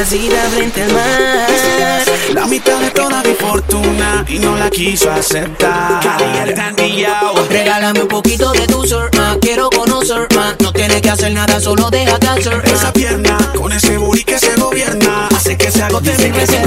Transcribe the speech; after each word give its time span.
casita 0.00 0.48
frente 0.54 0.82
al 0.82 0.92
mar. 0.94 2.02
La 2.32 2.46
mitad 2.46 2.80
de 2.80 2.90
toda 2.90 3.22
mi 3.22 3.34
fortuna 3.34 4.24
y 4.26 4.38
no 4.38 4.56
la 4.56 4.70
quiso 4.70 5.10
aceptar. 5.10 6.00
Regálame 7.50 8.02
un 8.02 8.08
poquito 8.08 8.50
de 8.52 8.66
tu 8.66 8.86
sur, 8.86 9.10
quiero 9.42 9.68
conocer 9.68 10.26
más. 10.34 10.56
No 10.60 10.72
tienes 10.72 11.02
que 11.02 11.10
hacer 11.10 11.32
nada, 11.32 11.60
solo 11.60 11.90
déjate 11.90 12.28
hacer. 12.28 12.62
Esa 12.64 12.92
pierna 12.94 13.36
con 13.54 13.72
ese 13.72 13.98
booty 13.98 14.24
que 14.24 14.38
se 14.38 14.54
gobierna 14.56 15.28
hace 15.36 15.58
que 15.58 15.70
se 15.70 15.82
agote 15.82 16.16
mi 16.16 16.32
que 16.32 16.46
ser 16.46 16.66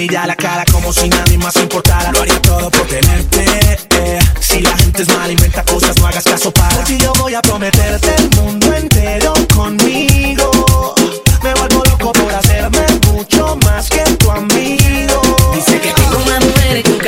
eh. 0.00 0.26
La 0.26 0.34
cara 0.34 0.64
como 0.72 0.92
si 0.92 1.08
nadie 1.08 1.38
más 1.38 1.54
importara. 1.56 2.10
Lo 2.12 2.22
haría 2.22 2.40
todo 2.42 2.70
por 2.70 2.86
tenerte. 2.86 3.44
eh. 3.90 4.18
Si 4.40 4.60
la 4.60 4.76
gente 4.76 5.02
es 5.02 5.08
mala, 5.08 5.32
inventa 5.32 5.64
cosas, 5.64 5.96
no 5.98 6.06
hagas 6.06 6.24
caso 6.24 6.52
para. 6.52 6.84
Ti 6.84 6.98
yo 6.98 7.12
voy 7.18 7.34
a 7.34 7.42
prometerte 7.42 8.14
el 8.16 8.30
mundo 8.40 8.72
entero 8.74 9.32
conmigo. 9.54 10.94
Me 11.42 11.54
vuelvo 11.54 11.84
loco 11.84 12.12
por 12.12 12.34
hacerme 12.34 12.86
mucho 13.12 13.56
más 13.64 13.88
que 13.88 14.02
tu 14.18 14.30
amigo. 14.30 15.20
Dice 15.54 15.80
que 15.80 15.92
tengo 15.92 16.18
una 16.24 16.40
mujer 16.40 16.76
en 16.76 16.98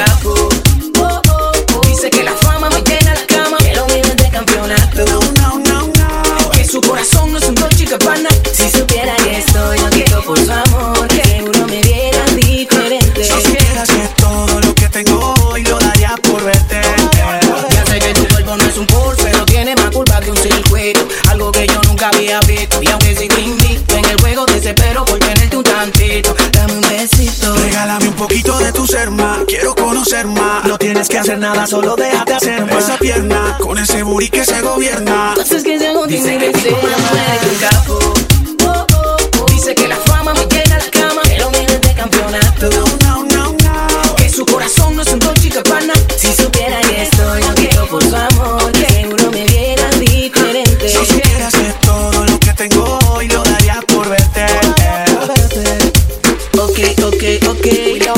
había 22.09 22.41
visto. 22.41 22.83
Y 22.83 22.89
aunque 22.89 23.13
invito 23.39 23.97
en 23.97 24.05
el 24.05 24.21
juego, 24.21 24.47
desespero 24.47 25.05
por 25.05 25.19
tenerte 25.19 25.57
un 25.57 25.65
tantito. 25.65 26.35
Dame 26.53 26.75
un 26.75 26.81
besito. 26.81 27.55
Regálame 27.55 28.09
un 28.09 28.15
poquito 28.15 28.59
de 28.59 28.73
tu 28.73 28.87
ser 28.87 29.11
más, 29.11 29.41
quiero 29.47 29.75
conocer 29.75 30.27
más. 30.27 30.65
No 30.65 30.79
tienes 30.79 31.09
que 31.09 31.19
hacer 31.19 31.39
nada, 31.39 31.67
solo 31.67 31.97
déjate 31.97 32.35
hacer 32.35 32.67
más. 32.67 32.85
Esa 32.85 32.99
pierna 32.99 33.59
con 33.61 33.79
ese 33.79 34.03
booty 34.03 34.29
que 34.29 34.45
se 34.45 34.61
gobierna. 34.61 35.31
Entonces 35.31 35.63
que 35.63 35.79
se 35.79 35.89
hago 35.89 36.07
Dice 36.07 36.39
que 36.39 36.53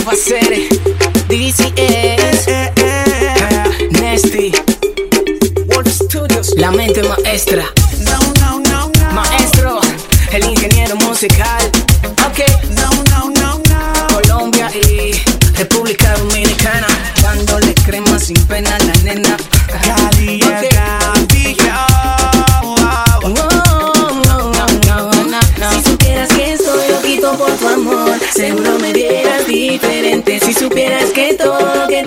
va 0.09 0.13
a 0.13 0.15
hacer. 0.15 0.69
DCS, 1.29 2.49
Eh, 2.49 2.73
eh. 2.77 3.89
Nasty, 4.01 4.53
Wolf 5.67 5.89
Studios, 5.89 6.55
la 6.57 6.71
mente 6.71 7.03
maestra. 7.03 7.65
No, 8.01 8.19
no, 8.41 8.61
no, 8.61 8.91
no. 8.99 9.13
Maestro, 9.13 9.81
el 10.33 10.45
ingeniero 10.47 10.97
musical. 10.97 11.71
Ok, 12.27 12.41
No, 12.71 12.91
no, 13.11 13.31
no, 13.41 13.61
no. 13.69 14.07
Colombia 14.23 14.71
y 14.75 15.13
República 15.59 16.17
Dominicana. 16.17 16.87
Dándole 17.23 17.75
crema 17.75 18.19
sin 18.19 18.41
pena 18.47 18.75
a 18.75 18.79
la 18.79 18.95
nena. 19.05 19.37
Cali, 19.85 20.41
Ok. 20.43 20.68
Si 30.49 30.55
supieras 30.55 31.11
que 31.11 31.35
todo 31.35 31.75
lo 31.75 31.89
que 31.89 32.03